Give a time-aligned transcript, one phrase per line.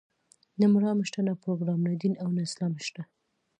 [0.59, 3.01] نه مرام شته، نه پروګرام، نه دین او نه اسلام شته.